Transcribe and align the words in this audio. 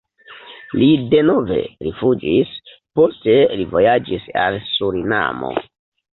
Li 0.77 0.85
denove 1.11 1.57
rifuĝis, 1.87 2.55
poste 3.01 3.37
li 3.61 3.69
vojaĝis 3.75 4.27
al 4.47 4.61
Surinamo. 4.73 5.55